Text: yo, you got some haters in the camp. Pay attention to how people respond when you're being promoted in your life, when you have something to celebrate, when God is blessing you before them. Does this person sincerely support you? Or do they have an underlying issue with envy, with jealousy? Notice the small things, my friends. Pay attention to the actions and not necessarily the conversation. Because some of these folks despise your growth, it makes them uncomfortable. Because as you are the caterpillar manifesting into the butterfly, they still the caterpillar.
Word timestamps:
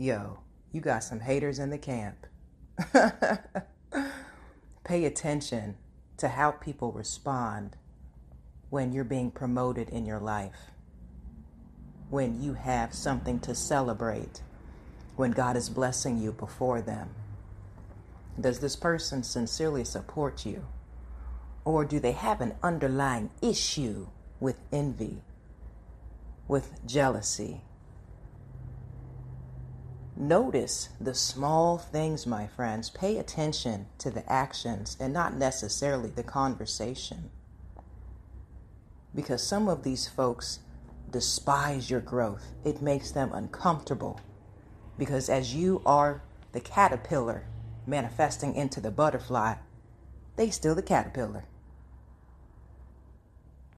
yo, 0.00 0.38
you 0.72 0.80
got 0.80 1.04
some 1.04 1.20
haters 1.20 1.58
in 1.58 1.68
the 1.68 1.76
camp. 1.76 2.26
Pay 4.84 5.04
attention 5.04 5.76
to 6.16 6.28
how 6.28 6.52
people 6.52 6.90
respond 6.90 7.76
when 8.70 8.94
you're 8.94 9.04
being 9.04 9.30
promoted 9.30 9.90
in 9.90 10.06
your 10.06 10.18
life, 10.18 10.70
when 12.08 12.42
you 12.42 12.54
have 12.54 12.94
something 12.94 13.38
to 13.40 13.54
celebrate, 13.54 14.40
when 15.16 15.32
God 15.32 15.54
is 15.54 15.68
blessing 15.68 16.16
you 16.16 16.32
before 16.32 16.80
them. 16.80 17.10
Does 18.40 18.60
this 18.60 18.76
person 18.76 19.22
sincerely 19.22 19.84
support 19.84 20.46
you? 20.46 20.64
Or 21.62 21.84
do 21.84 22.00
they 22.00 22.12
have 22.12 22.40
an 22.40 22.54
underlying 22.62 23.28
issue 23.42 24.06
with 24.40 24.56
envy, 24.72 25.20
with 26.48 26.86
jealousy? 26.86 27.60
Notice 30.20 30.90
the 31.00 31.14
small 31.14 31.78
things, 31.78 32.26
my 32.26 32.46
friends. 32.46 32.90
Pay 32.90 33.16
attention 33.16 33.86
to 33.96 34.10
the 34.10 34.30
actions 34.30 34.94
and 35.00 35.14
not 35.14 35.34
necessarily 35.34 36.10
the 36.10 36.22
conversation. 36.22 37.30
Because 39.14 39.42
some 39.42 39.66
of 39.66 39.82
these 39.82 40.08
folks 40.08 40.58
despise 41.10 41.88
your 41.88 42.02
growth, 42.02 42.52
it 42.66 42.82
makes 42.82 43.10
them 43.10 43.32
uncomfortable. 43.32 44.20
Because 44.98 45.30
as 45.30 45.54
you 45.54 45.80
are 45.86 46.20
the 46.52 46.60
caterpillar 46.60 47.46
manifesting 47.86 48.54
into 48.54 48.78
the 48.78 48.90
butterfly, 48.90 49.54
they 50.36 50.50
still 50.50 50.74
the 50.74 50.82
caterpillar. 50.82 51.44